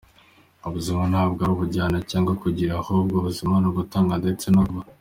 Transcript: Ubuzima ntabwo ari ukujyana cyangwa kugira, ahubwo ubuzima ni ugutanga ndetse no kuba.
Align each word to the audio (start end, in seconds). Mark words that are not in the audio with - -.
Ubuzima 0.67 1.01
ntabwo 1.11 1.39
ari 1.41 1.51
ukujyana 1.53 1.97
cyangwa 2.09 2.33
kugira, 2.43 2.73
ahubwo 2.81 3.13
ubuzima 3.17 3.53
ni 3.61 3.67
ugutanga 3.71 4.13
ndetse 4.23 4.45
no 4.49 4.61
kuba. 4.67 4.81